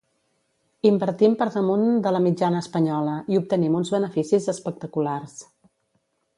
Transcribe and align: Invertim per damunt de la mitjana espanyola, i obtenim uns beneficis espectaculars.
Invertim 0.89 1.35
per 1.41 1.47
damunt 1.55 1.83
de 2.07 2.15
la 2.15 2.23
mitjana 2.29 2.63
espanyola, 2.67 3.19
i 3.35 3.39
obtenim 3.43 3.79
uns 3.83 3.95
beneficis 3.99 4.51
espectaculars. 4.57 5.41